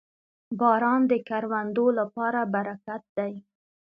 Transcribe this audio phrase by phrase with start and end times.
[0.59, 3.33] •باران د کروندو لپاره برکت دی.